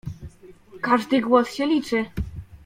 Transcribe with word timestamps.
Każdy 0.81 1.21
głos 1.21 1.53
się 1.53 1.65
liczy. 1.65 2.05